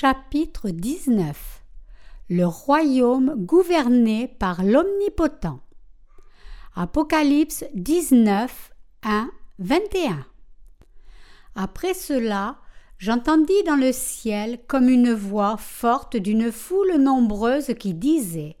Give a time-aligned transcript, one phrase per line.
[0.00, 1.64] Chapitre 19
[2.30, 5.58] Le royaume gouverné par l'Omnipotent.
[6.76, 8.70] Apocalypse 19,
[9.02, 9.28] 1,
[9.58, 10.24] 21.
[11.56, 12.58] Après cela,
[12.98, 18.56] j'entendis dans le ciel comme une voix forte d'une foule nombreuse qui disait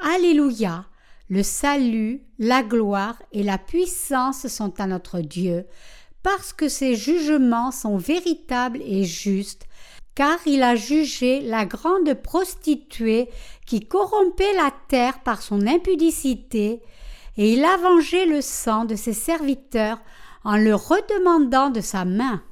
[0.00, 0.86] Alléluia,
[1.28, 5.66] le salut, la gloire et la puissance sont à notre Dieu,
[6.24, 9.68] parce que ses jugements sont véritables et justes,
[10.14, 13.28] car il a jugé la grande prostituée
[13.66, 16.80] qui corrompait la terre par son impudicité,
[17.36, 19.98] et il a vengé le sang de ses serviteurs
[20.44, 22.42] en le redemandant de sa main.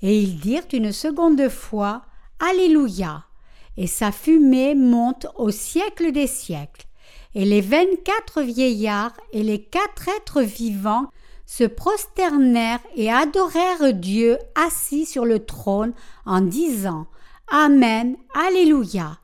[0.00, 2.02] Et ils dirent une seconde fois
[2.40, 3.24] Alléluia,
[3.76, 6.86] et sa fumée monte au siècle des siècles.
[7.34, 11.08] Et les vingt-quatre vieillards et les quatre êtres vivants
[11.48, 15.94] se prosternèrent et adorèrent Dieu assis sur le trône
[16.26, 17.06] en disant
[17.48, 19.18] Amen, Alléluia.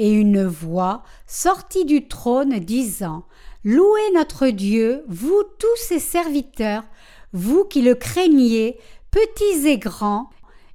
[0.00, 3.24] Et une voix sortit du trône disant
[3.62, 6.82] Louez notre Dieu, vous tous ses serviteurs,
[7.32, 8.76] vous qui le craignez,
[9.12, 10.30] petits et grands.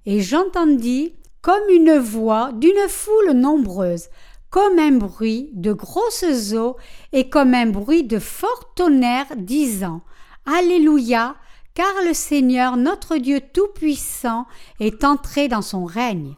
[0.05, 4.07] Et j'entendis comme une voix d'une foule nombreuse,
[4.49, 6.77] comme un bruit de grosses eaux
[7.11, 10.03] et comme un bruit de fort tonnerre, disant
[10.51, 11.35] Alléluia,
[11.75, 14.47] car le Seigneur notre Dieu Tout-Puissant
[14.79, 16.33] est entré dans son règne.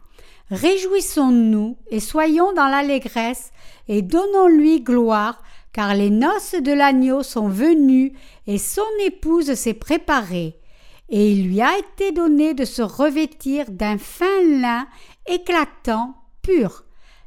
[0.49, 3.51] Réjouissons-nous et soyons dans l'allégresse
[3.87, 8.11] et donnons-lui gloire, car les noces de l'agneau sont venues
[8.47, 10.59] et son épouse s'est préparée.
[11.07, 14.87] Et il lui a été donné de se revêtir d'un fin lin
[15.25, 16.83] éclatant, pur,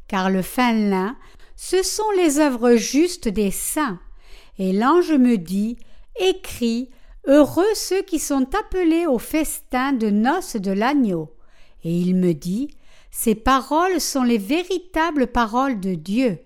[0.07, 1.17] car le fin lin,
[1.57, 3.99] ce sont les œuvres justes des saints.
[4.59, 5.79] Et l'ange me dit
[6.19, 6.91] écrit
[7.27, 11.35] Heureux ceux qui sont appelés au festin de noces de l'agneau.
[11.83, 12.69] Et il me dit
[13.11, 16.39] Ces paroles sont les véritables paroles de Dieu.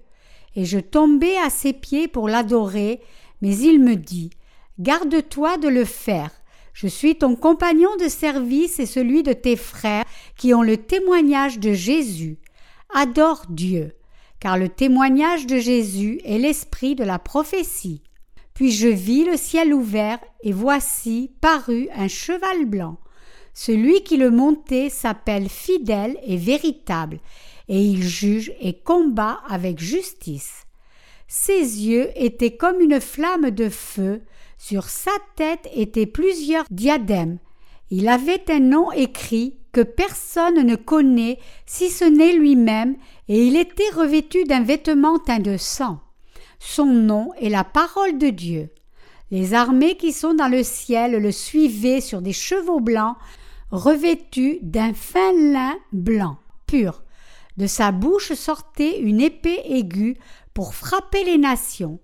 [0.54, 3.00] Et je tombai à ses pieds pour l'adorer,
[3.42, 4.30] mais il me dit
[4.78, 6.30] Garde-toi de le faire.
[6.72, 10.04] Je suis ton compagnon de service et celui de tes frères
[10.36, 12.38] qui ont le témoignage de Jésus.
[12.94, 13.96] Adore Dieu,
[14.38, 18.02] car le témoignage de Jésus est l'esprit de la prophétie.
[18.58, 22.96] Puis je vis le ciel ouvert, et voici parut un cheval blanc.
[23.54, 27.20] Celui qui le montait s'appelle fidèle et véritable,
[27.68, 30.64] et il juge et combat avec justice.
[31.28, 34.22] Ses yeux étaient comme une flamme de feu,
[34.56, 37.38] sur sa tête étaient plusieurs diadèmes.
[37.92, 42.96] Il avait un nom écrit que personne ne connaît si ce n'est lui-même,
[43.28, 46.00] et il était revêtu d'un vêtement teint de sang.
[46.58, 48.70] Son nom est la parole de Dieu.
[49.30, 53.16] Les armées qui sont dans le ciel le suivaient sur des chevaux blancs,
[53.70, 57.02] revêtus d'un fin lin blanc, pur.
[57.56, 60.16] De sa bouche sortait une épée aiguë
[60.54, 62.00] pour frapper les nations.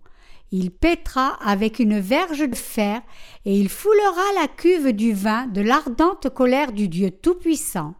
[0.52, 3.00] Il pètera avec une verge de fer,
[3.44, 7.94] et il foulera la cuve du vin de l'ardente colère du Dieu Tout-Puissant.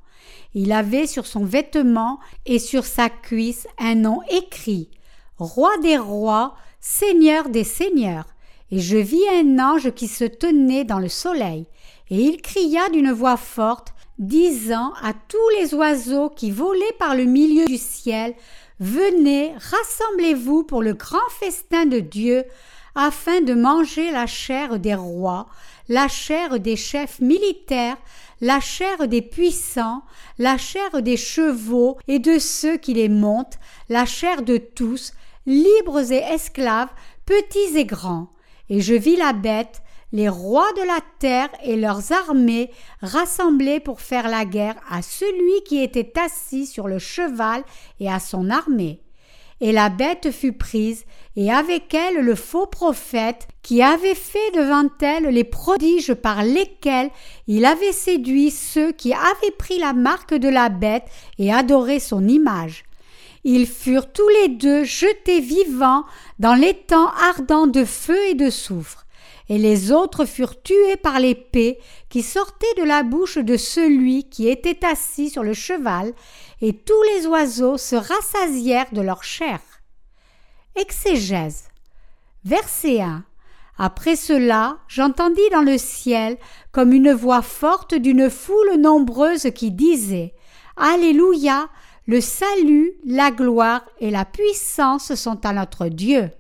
[0.55, 4.91] Il avait sur son vêtement et sur sa cuisse un nom écrit
[5.39, 8.27] Roi des rois, Seigneur des seigneurs.
[8.71, 11.67] Et je vis un ange qui se tenait dans le soleil,
[12.11, 17.25] et il cria d'une voix forte, disant à tous les oiseaux qui volaient par le
[17.25, 18.35] milieu du ciel,
[18.81, 22.45] Venez, rassemblez-vous pour le grand festin de Dieu,
[22.95, 25.47] afin de manger la chair des rois,
[25.89, 27.97] la chair des chefs militaires,
[28.41, 30.03] la chair des puissants,
[30.39, 33.59] la chair des chevaux et de ceux qui les montent,
[33.89, 35.13] la chair de tous,
[35.47, 36.93] libres et esclaves,
[37.27, 38.29] petits et grands.
[38.71, 39.83] Et je vis la bête,
[40.13, 42.71] les rois de la terre et leurs armées
[43.03, 47.65] rassemblés pour faire la guerre à celui qui était assis sur le cheval
[48.01, 49.01] et à son armée.
[49.61, 51.05] Et la bête fut prise,
[51.37, 57.11] et avec elle le faux prophète, qui avait fait devant elle les prodiges par lesquels
[57.47, 61.07] il avait séduit ceux qui avaient pris la marque de la bête
[61.39, 62.85] et adoré son image.
[63.45, 66.05] Ils furent tous les deux jetés vivants
[66.39, 69.05] dans l'étang ardent de feu et de soufre,
[69.51, 74.49] et les autres furent tués par l'épée qui sortait de la bouche de celui qui
[74.49, 76.15] était assis sur le cheval,
[76.63, 79.61] et tous les oiseaux se rassasièrent de leur chair.
[80.77, 81.69] Exégèse.
[82.45, 83.25] Verset 1.
[83.77, 86.39] Après cela, j'entendis dans le ciel
[86.73, 90.33] comme une voix forte d'une foule nombreuse qui disait
[90.77, 91.69] Alléluia,
[92.07, 96.31] le salut, la gloire et la puissance sont à notre Dieu.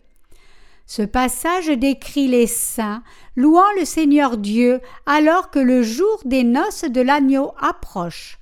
[0.86, 3.02] Ce passage décrit les saints
[3.36, 8.38] louant le Seigneur Dieu alors que le jour des noces de l'agneau approche.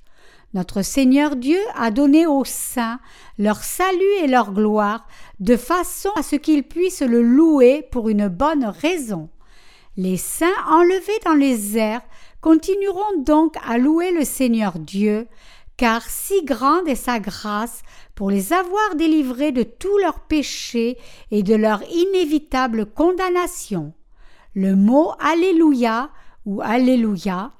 [0.53, 2.99] Notre Seigneur Dieu a donné aux saints
[3.39, 5.07] leur salut et leur gloire,
[5.39, 9.29] de façon à ce qu'ils puissent le louer pour une bonne raison.
[9.97, 12.01] Les saints enlevés dans les airs
[12.41, 15.27] continueront donc à louer le Seigneur Dieu,
[15.77, 17.81] car si grande est sa grâce
[18.15, 20.97] pour les avoir délivrés de tous leurs péchés
[21.31, 23.93] et de leur inévitable condamnation.
[24.53, 26.11] Le mot Alléluia
[26.45, 27.51] ou Alléluia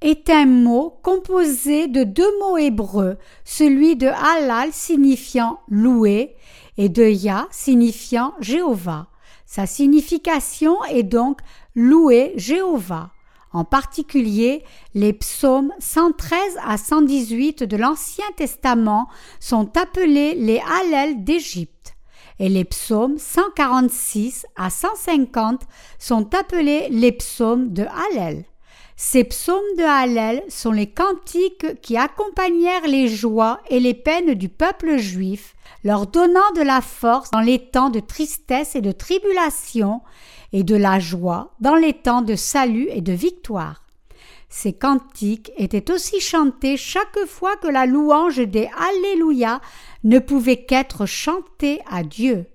[0.00, 6.36] est un mot composé de deux mots hébreux, celui de Halal signifiant louer
[6.78, 9.08] et de Yah signifiant Jéhovah.
[9.44, 11.40] Sa signification est donc
[11.74, 13.10] louer Jéhovah.
[13.52, 14.62] En particulier,
[14.94, 19.08] les psaumes 113 à 118 de l'Ancien Testament
[19.40, 21.96] sont appelés les Hallel d'Égypte
[22.40, 25.62] et les psaumes 146 à 150
[25.98, 28.44] sont appelés les psaumes de Hallel.
[28.96, 34.48] Ces psaumes de Hallel sont les cantiques qui accompagnèrent les joies et les peines du
[34.48, 35.54] peuple juif,
[35.84, 40.00] leur donnant de la force dans les temps de tristesse et de tribulation,
[40.52, 43.84] et de la joie dans les temps de salut et de victoire.
[44.48, 49.60] Ces cantiques étaient aussi chantés chaque fois que la louange des Alléluia
[50.02, 52.46] ne pouvait qu'être chantée à Dieu.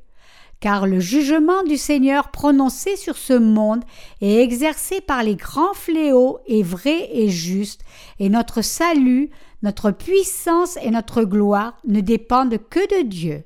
[0.59, 3.83] Car le jugement du Seigneur prononcé sur ce monde
[4.19, 7.81] et exercé par les grands fléaux est vrai et juste,
[8.19, 9.29] et notre salut,
[9.61, 13.43] notre puissance et notre gloire ne dépendent que de Dieu.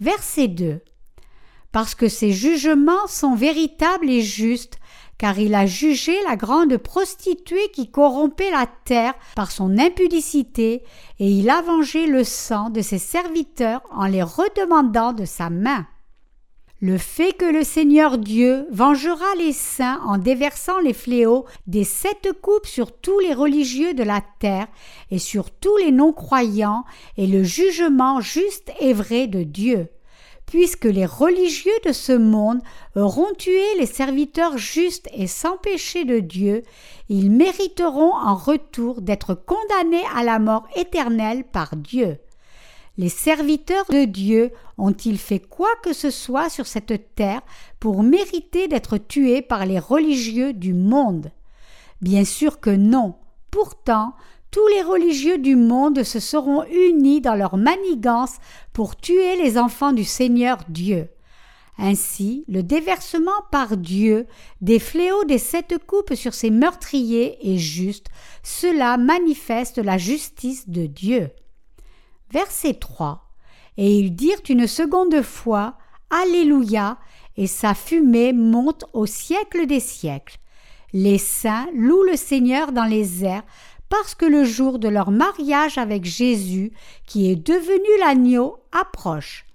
[0.00, 0.80] Verset 2
[1.78, 4.80] parce que ses jugements sont véritables et justes,
[5.16, 10.82] car il a jugé la grande prostituée qui corrompait la terre par son impudicité,
[11.20, 15.86] et il a vengé le sang de ses serviteurs en les redemandant de sa main.
[16.80, 22.28] Le fait que le Seigneur Dieu vengera les saints en déversant les fléaux des sept
[22.42, 24.66] coupes sur tous les religieux de la terre
[25.12, 26.84] et sur tous les non-croyants
[27.16, 29.86] est le jugement juste et vrai de Dieu
[30.48, 32.60] puisque les religieux de ce monde
[32.96, 36.62] auront tué les serviteurs justes et sans péché de Dieu,
[37.08, 42.18] ils mériteront en retour d'être condamnés à la mort éternelle par Dieu.
[42.96, 47.42] Les serviteurs de Dieu ont-ils fait quoi que ce soit sur cette terre
[47.78, 51.30] pour mériter d'être tués par les religieux du monde?
[52.00, 53.14] Bien sûr que non.
[53.50, 54.14] Pourtant,
[54.50, 58.36] tous les religieux du monde se seront unis dans leur manigance
[58.72, 61.08] pour tuer les enfants du Seigneur Dieu.
[61.78, 64.26] Ainsi, le déversement par Dieu
[64.60, 68.06] des fléaux des sept coupes sur ces meurtriers est juste,
[68.42, 71.30] cela manifeste la justice de Dieu.
[72.32, 73.30] Verset 3.
[73.76, 75.78] Et ils dirent une seconde fois
[76.10, 76.98] Alléluia,
[77.36, 80.38] et sa fumée monte au siècle des siècles.
[80.92, 83.44] Les saints louent le Seigneur dans les airs
[83.88, 86.72] parce que le jour de leur mariage avec Jésus,
[87.06, 89.46] qui est devenu l'agneau, approche.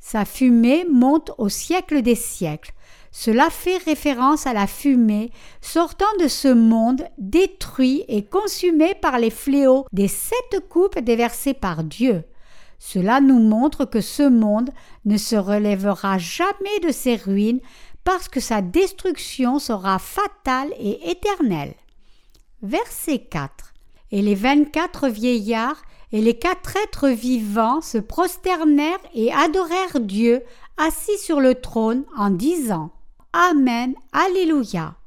[0.00, 2.72] Sa fumée monte au siècle des siècles.
[3.10, 9.30] Cela fait référence à la fumée sortant de ce monde détruit et consumé par les
[9.30, 12.24] fléaux des sept coupes déversées par Dieu.
[12.78, 14.70] Cela nous montre que ce monde
[15.04, 17.60] ne se relèvera jamais de ses ruines
[18.04, 21.74] parce que sa destruction sera fatale et éternelle.
[22.62, 23.72] Verset 4.
[24.10, 30.42] Et les vingt-quatre vieillards et les quatre êtres vivants se prosternèrent et adorèrent Dieu
[30.76, 32.90] assis sur le trône en disant
[33.32, 34.97] Amen, Alléluia.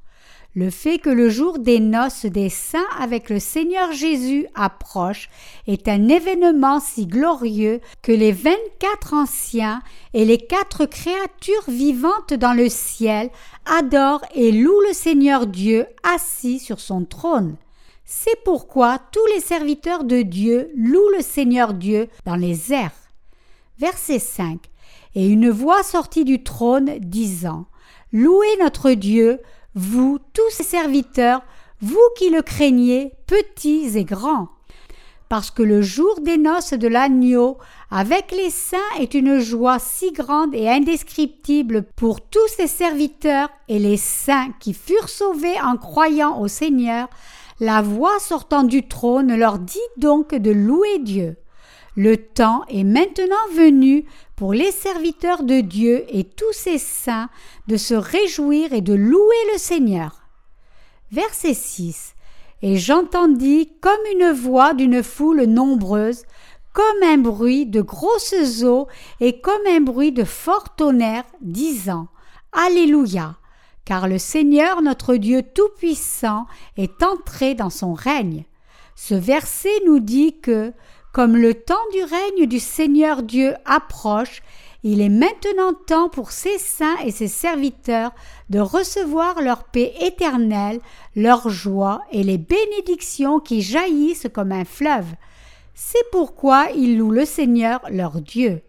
[0.54, 5.30] Le fait que le jour des noces des saints avec le Seigneur Jésus approche
[5.66, 9.82] est un événement si glorieux que les vingt-quatre anciens
[10.14, 13.30] et les quatre créatures vivantes dans le ciel
[13.66, 17.56] adorent et louent le Seigneur Dieu assis sur son trône.
[18.04, 22.92] C'est pourquoi tous les serviteurs de Dieu louent le Seigneur Dieu dans les airs.
[23.80, 24.60] Verset 5.
[25.16, 27.68] Et une voix sortit du trône disant
[28.12, 29.40] Louez notre Dieu,
[29.76, 31.42] vous tous ses serviteurs,
[31.82, 34.50] vous qui le craignez, petits et grands.
[35.30, 37.58] Parce que le jour des noces de l'agneau
[37.90, 43.80] avec les saints est une joie si grande et indescriptible pour tous ses serviteurs et
[43.80, 47.08] les saints qui furent sauvés en croyant au Seigneur,
[47.62, 51.38] la voix sortant du trône leur dit donc de louer Dieu.
[51.96, 54.06] Le temps est maintenant venu
[54.36, 57.30] pour les serviteurs de Dieu et tous ses saints
[57.68, 60.22] de se réjouir et de louer le Seigneur.
[61.12, 62.16] Verset 6.
[62.62, 66.24] Et j'entendis comme une voix d'une foule nombreuse,
[66.74, 68.88] comme un bruit de grosses eaux
[69.20, 72.08] et comme un bruit de fort tonnerre, disant
[72.54, 73.36] Alléluia
[73.86, 76.46] car le Seigneur notre Dieu Tout-Puissant
[76.78, 78.46] est entré dans son règne.
[78.96, 80.74] Ce verset nous dit que,
[81.12, 84.42] comme le temps du règne du Seigneur Dieu approche,
[84.84, 88.12] il est maintenant temps pour ses saints et ses serviteurs
[88.50, 90.80] de recevoir leur paix éternelle,
[91.16, 95.06] leur joie et les bénédictions qui jaillissent comme un fleuve.
[95.76, 98.62] C'est pourquoi ils louent le Seigneur leur Dieu.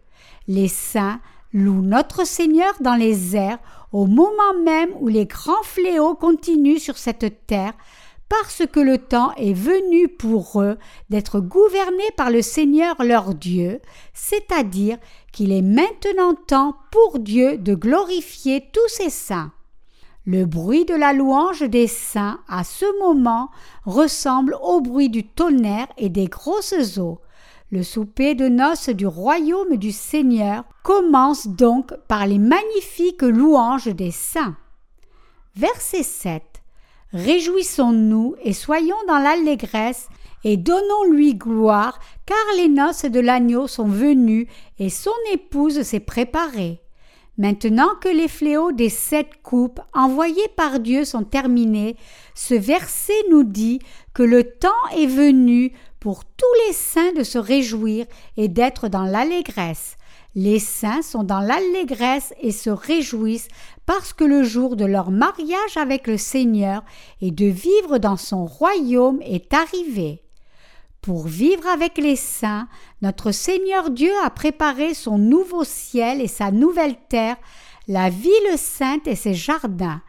[0.49, 1.21] Les saints
[1.55, 3.59] louent notre Seigneur dans les airs
[3.93, 7.75] au moment même où les grands fléaux continuent sur cette terre,
[8.41, 10.79] parce que le temps est venu pour eux
[11.11, 13.79] d'être gouvernés par le Seigneur leur Dieu,
[14.15, 14.97] c'est-à-dire
[15.33, 19.53] qu'il est maintenant temps pour Dieu de glorifier tous ses saints.
[20.25, 23.51] Le bruit de la louange des saints à ce moment
[23.85, 27.21] ressemble au bruit du tonnerre et des grosses eaux.
[27.71, 34.11] Le souper de noces du royaume du Seigneur commence donc par les magnifiques louanges des
[34.11, 34.57] saints.
[35.55, 36.52] Verset 7.
[37.13, 40.09] Réjouissons-nous et soyons dans l'allégresse
[40.45, 46.81] et donnons-lui gloire, car les noces de l'agneau sont venues et son épouse s'est préparée.
[47.39, 51.97] Maintenant que les fléaux des sept coupes envoyées par Dieu sont terminés,
[52.35, 53.81] ce verset nous dit
[54.15, 59.05] que le temps est venu pour tous les saints de se réjouir et d'être dans
[59.05, 59.97] l'allégresse.
[60.35, 63.49] Les saints sont dans l'allégresse et se réjouissent
[63.85, 66.83] parce que le jour de leur mariage avec le Seigneur
[67.21, 70.23] et de vivre dans son royaume est arrivé.
[71.03, 72.69] Pour vivre avec les saints,
[73.03, 77.37] notre Seigneur Dieu a préparé son nouveau ciel et sa nouvelle terre,
[77.89, 80.01] la ville sainte et ses jardins,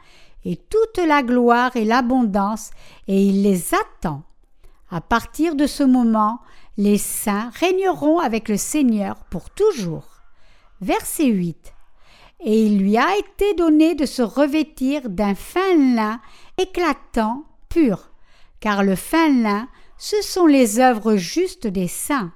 [0.45, 2.69] et toute la gloire et l'abondance,
[3.07, 4.23] et il les attend.
[4.89, 6.39] À partir de ce moment,
[6.77, 10.12] les saints régneront avec le Seigneur pour toujours.
[10.83, 11.73] Verset 8
[12.45, 16.19] et il lui a été donné de se revêtir d'un fin lin
[16.57, 18.11] éclatant, pur,
[18.59, 22.33] car le fin lin, ce sont les œuvres justes des saints.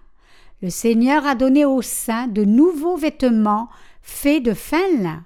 [0.62, 3.68] Le Seigneur a donné aux saints de nouveaux vêtements
[4.01, 5.24] faits de fin lin.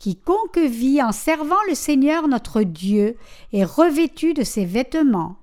[0.00, 3.16] Quiconque vit en servant le Seigneur notre Dieu
[3.52, 5.36] est revêtu de ces vêtements.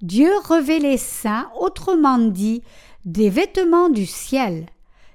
[0.00, 2.62] Dieu revêt les saints, autrement dit,
[3.04, 4.66] des vêtements du ciel.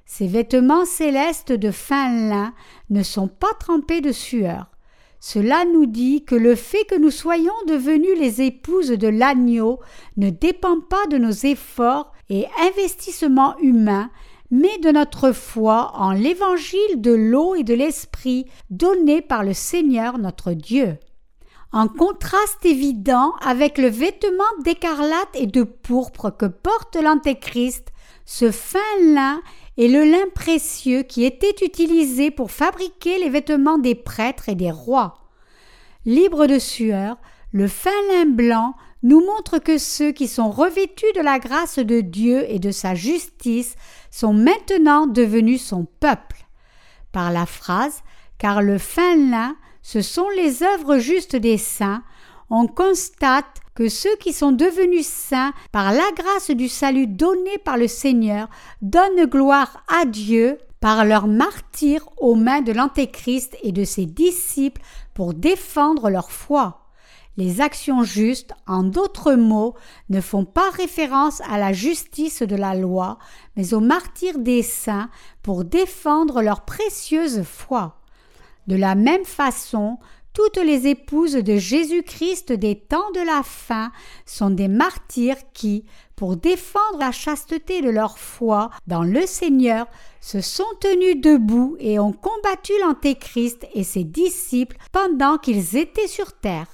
[0.09, 2.53] Ces vêtements célestes de fin lin
[2.89, 4.71] ne sont pas trempés de sueur.
[5.19, 9.79] Cela nous dit que le fait que nous soyons devenus les épouses de l'agneau
[10.15, 14.09] ne dépend pas de nos efforts et investissements humains,
[14.49, 20.19] mais de notre foi en l'évangile de l'eau et de l'esprit donné par le Seigneur
[20.19, 20.97] notre Dieu.
[21.73, 27.91] En contraste évident avec le vêtement d'écarlate et de pourpre que porte l'Antéchrist,
[28.27, 29.41] ce fin lin
[29.77, 34.69] et le lin précieux qui était utilisé pour fabriquer les vêtements des prêtres et des
[34.69, 35.23] rois.
[36.05, 37.17] Libre de sueur,
[37.53, 42.01] le fin lin blanc nous montre que ceux qui sont revêtus de la grâce de
[42.01, 43.75] Dieu et de sa justice
[44.11, 46.45] sont maintenant devenus son peuple.
[47.13, 48.03] Par la phrase
[48.37, 52.03] car le fin lin, ce sont les œuvres justes des saints,
[52.49, 57.77] on constate que ceux qui sont devenus saints par la grâce du salut donné par
[57.77, 58.49] le Seigneur
[58.81, 64.81] donnent gloire à Dieu par leur martyr aux mains de l'Antéchrist et de ses disciples
[65.13, 66.83] pour défendre leur foi.
[67.37, 69.75] Les actions justes, en d'autres mots,
[70.09, 73.19] ne font pas référence à la justice de la loi,
[73.55, 75.09] mais au martyr des saints
[75.43, 78.01] pour défendre leur précieuse foi.
[78.65, 79.99] De la même façon,
[80.37, 83.91] toutes les épouses de Jésus-Christ des temps de la fin
[84.27, 85.83] sont des martyrs qui,
[86.15, 89.87] pour défendre la chasteté de leur foi dans le Seigneur,
[90.21, 96.33] se sont tenus debout et ont combattu l'Antéchrist et ses disciples pendant qu'ils étaient sur
[96.33, 96.67] terre.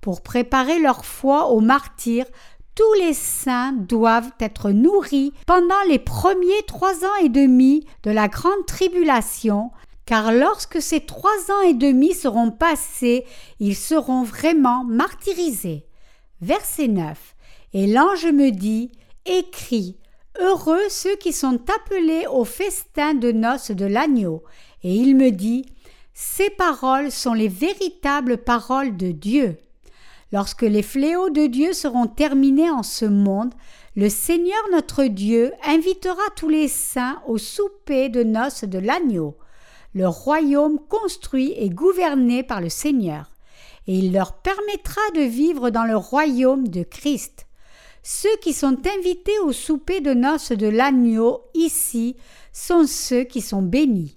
[0.00, 2.26] Pour préparer leur foi aux martyrs,
[2.74, 8.26] tous les saints doivent être nourris pendant les premiers trois ans et demi de la
[8.26, 9.70] grande tribulation,
[10.06, 13.24] car lorsque ces trois ans et demi seront passés,
[13.58, 15.86] ils seront vraiment martyrisés.
[16.40, 17.34] Verset 9.
[17.72, 18.92] Et l'ange me dit,
[19.24, 19.96] Écris,
[20.40, 24.42] heureux ceux qui sont appelés au festin de noces de l'agneau.
[24.82, 25.64] Et il me dit,
[26.12, 29.56] Ces paroles sont les véritables paroles de Dieu.
[30.32, 33.54] Lorsque les fléaux de Dieu seront terminés en ce monde,
[33.96, 39.36] le Seigneur notre Dieu invitera tous les saints au souper de noces de l'agneau
[39.94, 43.30] le royaume construit et gouverné par le Seigneur,
[43.86, 47.46] et il leur permettra de vivre dans le royaume de Christ.
[48.02, 52.16] Ceux qui sont invités au souper de noces de l'agneau ici
[52.52, 54.16] sont ceux qui sont bénis.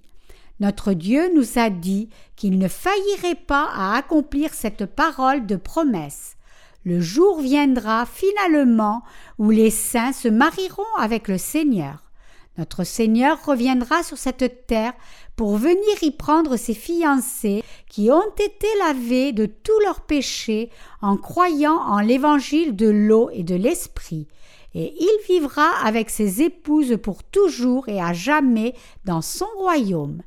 [0.60, 6.34] Notre Dieu nous a dit qu'il ne faillirait pas à accomplir cette parole de promesse.
[6.84, 9.02] le jour viendra finalement
[9.36, 12.07] où les saints se marieront avec le Seigneur.
[12.58, 14.92] Notre Seigneur reviendra sur cette terre
[15.36, 20.68] pour venir y prendre ses fiancés qui ont été lavés de tous leurs péchés
[21.00, 24.26] en croyant en l'évangile de l'eau et de l'esprit,
[24.74, 28.74] et il vivra avec ses épouses pour toujours et à jamais
[29.04, 30.20] dans son royaume.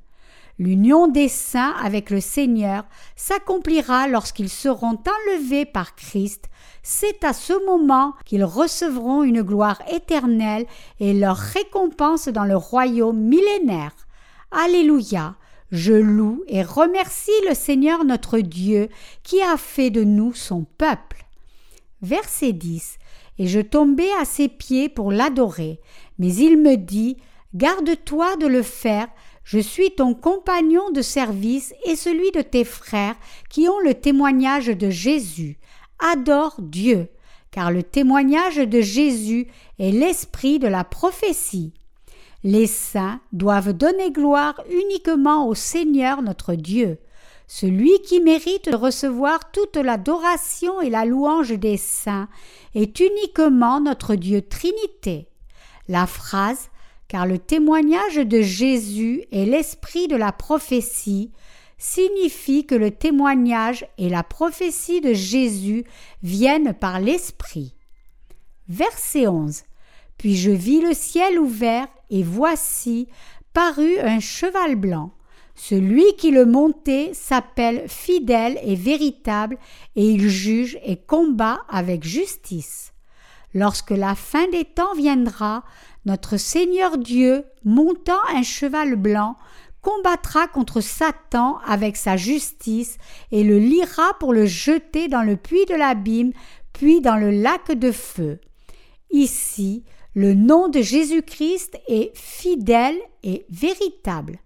[0.62, 2.84] L'union des saints avec le Seigneur
[3.15, 6.51] s'accomplira lorsqu'ils seront enlevés par Christ.
[6.84, 10.68] C'est à ce moment qu'ils recevront une gloire éternelle
[11.00, 13.96] et leur récompense dans le royaume millénaire.
[14.51, 15.34] Alléluia.
[15.72, 18.89] Je loue et remercie le Seigneur notre Dieu
[19.24, 21.25] qui a fait de nous son peuple.
[22.03, 23.00] Verset 10.
[23.39, 25.80] Et je tombai à ses pieds pour l'adorer.
[26.20, 27.18] Mais il me dit
[27.53, 29.08] Garde-toi de le faire,
[29.51, 33.17] je suis ton compagnon de service et celui de tes frères
[33.50, 35.60] qui ont le témoignage de Jésus.
[36.00, 37.10] Adore Dieu,
[37.51, 41.74] car le témoignage de Jésus est l'esprit de la prophétie.
[42.46, 47.00] Les saints doivent donner gloire uniquement au Seigneur notre Dieu.
[47.46, 52.29] Celui qui mérite de recevoir toute l'adoration et la louange des saints
[52.74, 55.27] est uniquement notre Dieu Trinité.
[55.89, 56.70] La phrase
[57.12, 61.30] car le témoignage de Jésus est l'esprit de la prophétie
[61.77, 65.84] signifie que le témoignage et la prophétie de Jésus
[66.24, 67.75] viennent par l'esprit.
[68.70, 69.63] Verset 11.
[70.18, 73.10] Puis je vis le ciel ouvert et voici
[73.51, 75.12] parut un cheval blanc.
[75.53, 79.58] Celui qui le montait s'appelle fidèle et véritable,
[79.98, 82.94] et il juge et combat avec justice.
[83.53, 85.63] Lorsque la fin des temps viendra,
[86.05, 89.36] notre Seigneur Dieu, montant un cheval blanc,
[89.81, 92.97] combattra contre Satan avec sa justice
[93.32, 96.32] et le lira pour le jeter dans le puits de l'abîme,
[96.73, 98.39] puis dans le lac de feu.
[99.10, 104.39] Ici, le nom de Jésus-Christ est fidèle et véritable.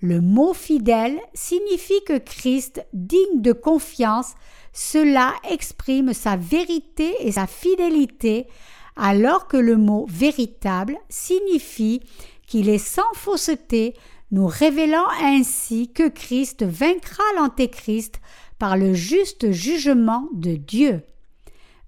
[0.00, 4.34] Le mot fidèle signifie que Christ, digne de confiance,
[4.72, 8.46] cela exprime sa vérité et sa fidélité,
[8.94, 12.00] alors que le mot véritable signifie
[12.46, 13.94] qu'il est sans fausseté,
[14.30, 18.20] nous révélant ainsi que Christ vaincra l'Antéchrist
[18.58, 21.02] par le juste jugement de Dieu.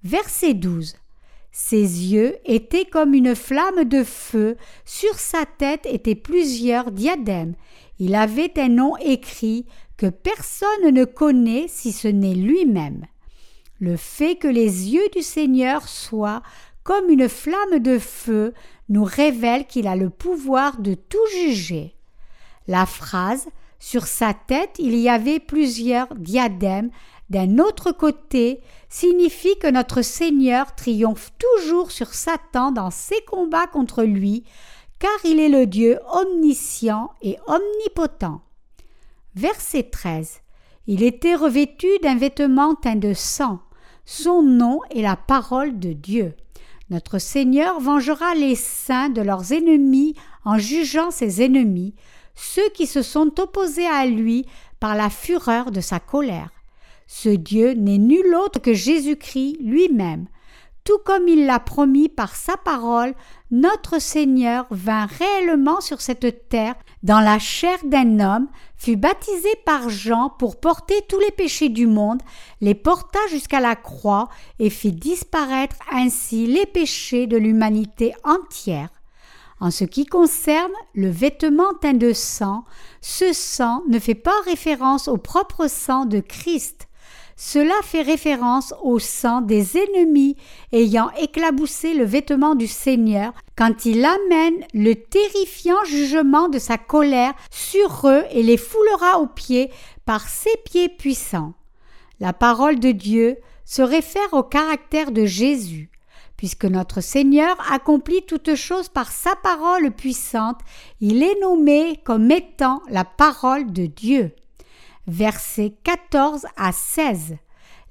[0.02, 0.96] Verset 12.
[1.52, 7.54] Ses yeux étaient comme une flamme de feu, sur sa tête étaient plusieurs diadèmes.
[8.00, 9.66] Il avait un nom écrit
[9.98, 13.04] que personne ne connaît si ce n'est lui-même.
[13.78, 16.42] Le fait que les yeux du Seigneur soient
[16.82, 18.54] comme une flamme de feu
[18.88, 21.94] nous révèle qu'il a le pouvoir de tout juger.
[22.66, 26.90] La phrase Sur sa tête il y avait plusieurs diadèmes
[27.28, 34.02] d'un autre côté signifie que notre Seigneur triomphe toujours sur Satan dans ses combats contre
[34.02, 34.44] lui,
[35.00, 38.42] car il est le Dieu omniscient et omnipotent.
[39.34, 40.42] Verset 13.
[40.86, 43.60] Il était revêtu d'un vêtement teint de sang.
[44.04, 46.34] Son nom est la parole de Dieu.
[46.90, 51.94] Notre Seigneur vengera les saints de leurs ennemis en jugeant ses ennemis,
[52.34, 54.46] ceux qui se sont opposés à lui
[54.80, 56.50] par la fureur de sa colère.
[57.06, 60.26] Ce Dieu n'est nul autre que Jésus-Christ lui-même.
[60.84, 63.14] Tout comme il l'a promis par sa parole,
[63.50, 69.90] notre Seigneur vint réellement sur cette terre dans la chair d'un homme, fut baptisé par
[69.90, 72.22] Jean pour porter tous les péchés du monde,
[72.60, 78.88] les porta jusqu'à la croix et fit disparaître ainsi les péchés de l'humanité entière.
[79.60, 82.64] En ce qui concerne le vêtement teint de sang,
[83.02, 86.88] ce sang ne fait pas référence au propre sang de Christ,
[87.42, 90.36] cela fait référence au sang des ennemis
[90.72, 97.32] ayant éclaboussé le vêtement du Seigneur quand il amène le terrifiant jugement de sa colère
[97.50, 99.70] sur eux et les foulera aux pieds
[100.04, 101.54] par ses pieds puissants.
[102.20, 105.90] La parole de Dieu se réfère au caractère de Jésus.
[106.36, 110.60] Puisque notre Seigneur accomplit toutes choses par sa parole puissante,
[111.00, 114.34] il est nommé comme étant la parole de Dieu
[115.06, 117.36] versets 14 à 16.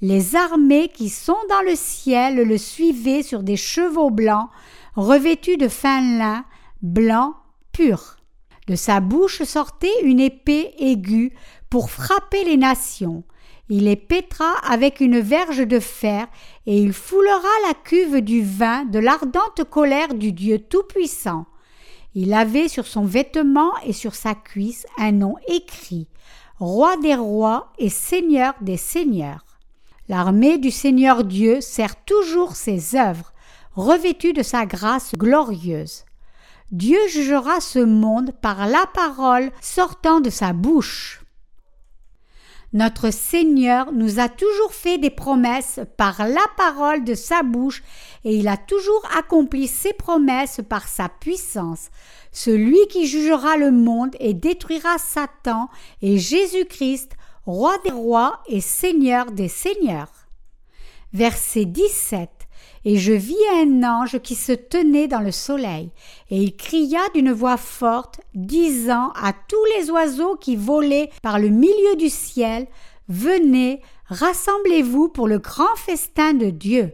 [0.01, 4.49] Les armées qui sont dans le ciel le suivaient sur des chevaux blancs,
[4.95, 6.45] revêtus de fin lin,
[6.81, 7.35] blanc
[7.73, 8.15] pur.
[8.67, 11.33] De sa bouche sortait une épée aiguë
[11.69, 13.23] pour frapper les nations.
[13.67, 16.27] Il les pétra avec une verge de fer,
[16.65, 21.45] et il foulera la cuve du vin de l'ardente colère du Dieu Tout-Puissant.
[22.15, 26.07] Il avait sur son vêtement et sur sa cuisse un nom écrit
[26.59, 29.45] roi des rois et seigneur des seigneurs.
[30.09, 33.33] L'armée du Seigneur Dieu sert toujours ses œuvres,
[33.75, 36.03] revêtue de sa grâce glorieuse.
[36.71, 41.18] Dieu jugera ce monde par la parole sortant de sa bouche.
[42.71, 47.81] Notre Seigneur nous a toujours fait des promesses par la parole de sa bouche
[48.23, 51.89] et il a toujours accompli ses promesses par sa puissance.
[52.31, 55.67] Celui qui jugera le monde et détruira Satan
[56.03, 57.13] est Jésus-Christ,
[57.47, 60.11] roi des rois et seigneur des seigneurs.
[61.11, 62.38] Verset 17
[62.85, 65.91] et je vis un ange qui se tenait dans le soleil,
[66.29, 71.49] et il cria d'une voix forte, disant à tous les oiseaux qui volaient par le
[71.49, 72.67] milieu du ciel,
[73.07, 76.93] Venez, rassemblez-vous pour le grand festin de Dieu.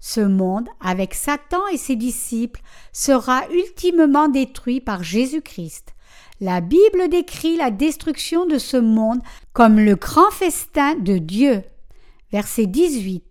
[0.00, 2.62] Ce monde, avec Satan et ses disciples,
[2.92, 5.94] sera ultimement détruit par Jésus-Christ.
[6.40, 9.20] La Bible décrit la destruction de ce monde
[9.52, 11.62] comme le grand festin de Dieu.
[12.32, 13.29] Verset 18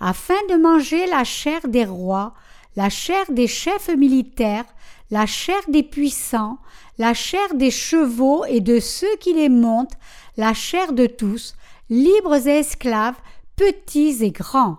[0.00, 2.34] afin de manger la chair des rois,
[2.76, 4.66] la chair des chefs militaires,
[5.10, 6.58] la chair des puissants,
[6.98, 9.96] la chair des chevaux et de ceux qui les montent,
[10.36, 11.54] la chair de tous,
[11.90, 13.16] libres et esclaves,
[13.56, 14.78] petits et grands.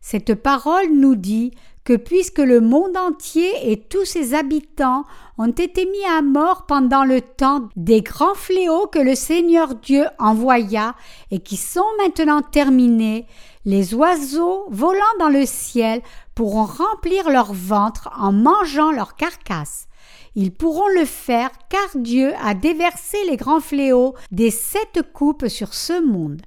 [0.00, 1.52] Cette parole nous dit
[1.84, 5.04] que puisque le monde entier et tous ses habitants
[5.38, 10.04] ont été mis à mort pendant le temps des grands fléaux que le Seigneur Dieu
[10.18, 10.94] envoya
[11.30, 13.26] et qui sont maintenant terminés,
[13.64, 16.02] les oiseaux volant dans le ciel
[16.34, 19.88] pourront remplir leur ventre en mangeant leurs carcasses.
[20.34, 25.74] Ils pourront le faire car Dieu a déversé les grands fléaux des sept coupes sur
[25.74, 26.42] ce monde.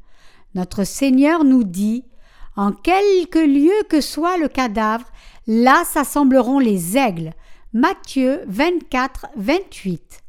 [0.56, 2.06] Notre Seigneur nous dit
[2.56, 5.06] En quelque lieu que soit le cadavre,
[5.48, 7.34] là s'assembleront les aigles.
[7.74, 10.22] Matthieu 24, 28.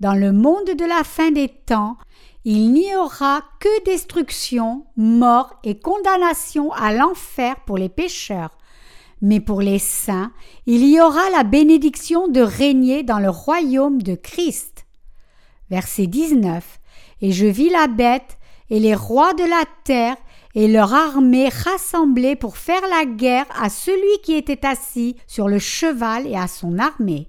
[0.00, 1.96] Dans le monde de la fin des temps,
[2.44, 8.56] il n'y aura que destruction, mort et condamnation à l'enfer pour les pécheurs.
[9.22, 10.32] Mais pour les saints,
[10.66, 14.86] il y aura la bénédiction de régner dans le royaume de Christ.
[15.68, 16.80] Verset 19.
[17.20, 18.38] Et je vis la bête
[18.70, 20.16] et les rois de la terre
[20.54, 25.58] et leur armée rassemblée pour faire la guerre à celui qui était assis sur le
[25.58, 27.28] cheval et à son armée.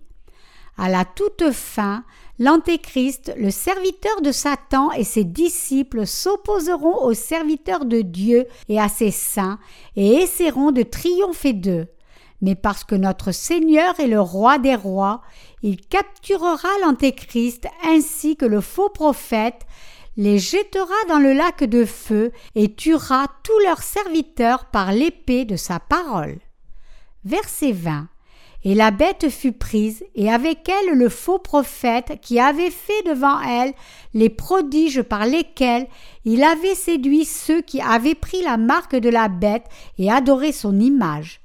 [0.78, 2.04] À la toute fin,
[2.42, 8.90] L'Antéchrist, le serviteur de Satan et ses disciples s'opposeront aux serviteurs de Dieu et à
[8.90, 9.60] ses saints
[9.96, 11.86] et essaieront de triompher d'eux.
[12.42, 15.22] Mais parce que notre Seigneur est le roi des rois,
[15.62, 19.68] il capturera l'Antéchrist ainsi que le faux prophète,
[20.18, 25.56] les jettera dans le lac de feu et tuera tous leurs serviteurs par l'épée de
[25.56, 26.38] sa parole.
[27.24, 28.08] Verset 20.
[28.64, 33.42] Et la bête fut prise, et avec elle le faux prophète qui avait fait devant
[33.42, 33.74] elle
[34.14, 35.88] les prodiges par lesquels
[36.26, 39.66] il avait séduit ceux qui avaient pris la marque de la bête
[39.98, 41.42] et adoré son image.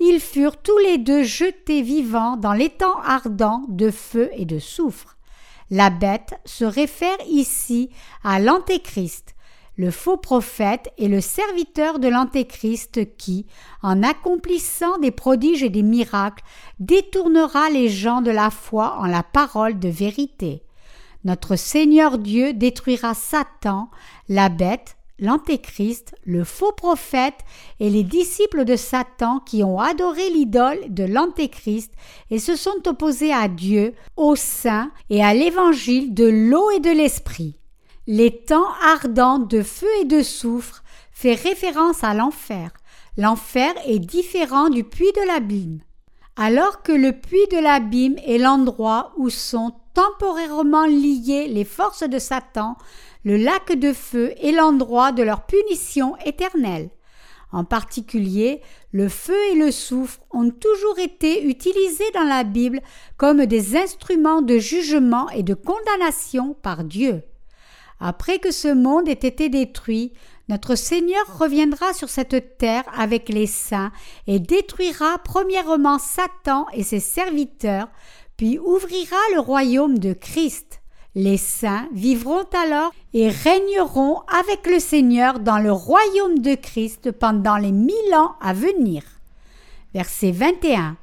[0.00, 5.15] Ils furent tous les deux jetés vivants dans l'étang ardent de feu et de soufre.
[5.70, 7.90] La bête se réfère ici
[8.22, 9.36] à l'Antéchrist,
[9.78, 13.46] le faux prophète est le serviteur de l'Antéchrist qui,
[13.82, 16.42] en accomplissant des prodiges et des miracles,
[16.80, 20.62] détournera les gens de la foi en la parole de vérité.
[21.24, 23.90] Notre Seigneur Dieu détruira Satan,
[24.30, 27.38] la bête, l'Antéchrist, le faux prophète
[27.80, 31.92] et les disciples de Satan qui ont adoré l'idole de l'Antéchrist
[32.30, 36.90] et se sont opposés à Dieu, au Saint et à l'Évangile de l'eau et de
[36.90, 37.56] l'Esprit.
[38.06, 42.70] L'étang ardent de feu et de soufre fait référence à l'enfer.
[43.16, 45.80] L'enfer est différent du puits de l'abîme.
[46.36, 52.18] Alors que le puits de l'abîme est l'endroit où sont temporairement liées les forces de
[52.18, 52.76] Satan,
[53.26, 56.90] le lac de feu est l'endroit de leur punition éternelle.
[57.50, 58.62] En particulier,
[58.92, 62.80] le feu et le soufre ont toujours été utilisés dans la Bible
[63.16, 67.22] comme des instruments de jugement et de condamnation par Dieu.
[67.98, 70.12] Après que ce monde ait été détruit,
[70.48, 73.90] notre Seigneur reviendra sur cette terre avec les saints
[74.28, 77.88] et détruira premièrement Satan et ses serviteurs,
[78.36, 80.80] puis ouvrira le royaume de Christ.
[81.16, 87.56] Les saints vivront alors et régneront avec le Seigneur dans le royaume de Christ pendant
[87.56, 89.02] les mille ans à venir.
[89.94, 90.98] Verset 21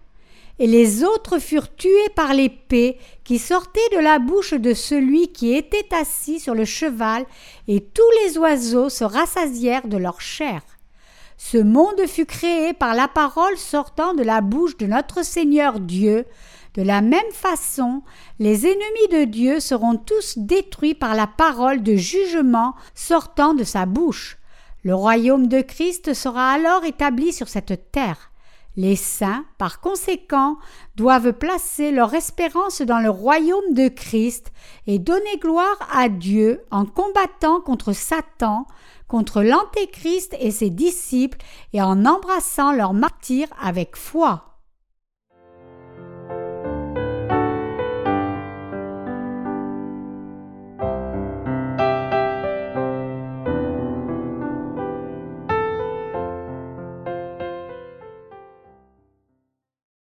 [0.59, 5.55] et les autres furent tués par l'épée qui sortait de la bouche de celui qui
[5.55, 7.25] était assis sur le cheval,
[7.67, 10.61] et tous les oiseaux se rassasièrent de leur chair.
[11.37, 16.25] Ce monde fut créé par la parole sortant de la bouche de notre Seigneur Dieu.
[16.75, 18.01] De la même façon,
[18.39, 23.85] les ennemis de Dieu seront tous détruits par la parole de jugement sortant de sa
[23.85, 24.37] bouche.
[24.83, 28.31] Le royaume de Christ sera alors établi sur cette terre.
[28.75, 30.57] Les saints, par conséquent,
[30.95, 34.51] doivent placer leur espérance dans le royaume de Christ
[34.87, 38.65] et donner gloire à Dieu en combattant contre Satan,
[39.07, 41.37] contre l'Antéchrist et ses disciples
[41.71, 44.52] et en embrassant leurs martyrs avec foi.